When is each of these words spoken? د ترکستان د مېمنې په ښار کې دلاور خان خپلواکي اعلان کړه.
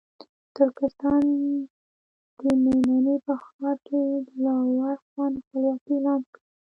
د 0.03 0.03
ترکستان 0.57 1.23
د 2.39 2.41
مېمنې 2.63 3.15
په 3.25 3.33
ښار 3.43 3.77
کې 3.87 3.99
دلاور 4.27 4.97
خان 5.09 5.31
خپلواکي 5.43 5.91
اعلان 5.97 6.21
کړه. 6.31 6.39